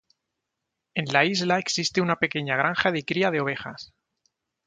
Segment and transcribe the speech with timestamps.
[0.95, 3.93] En la isla existe una pequeña granja de cría de ovejas.